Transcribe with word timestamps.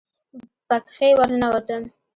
پکښې 0.67 1.09
ورننوتم. 1.17 1.83